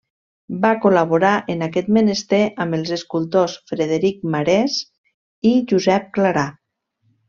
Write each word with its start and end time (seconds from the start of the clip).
Va 0.61 0.69
col·laborar 0.85 1.33
en 1.55 1.61
aquest 1.65 1.91
menester 1.99 2.41
amb 2.65 2.79
els 2.79 2.91
escultors 2.97 3.61
Frederic 3.75 4.27
Marès 4.39 4.83
i 5.55 5.57
Josep 5.75 6.13
Clarà. 6.21 6.53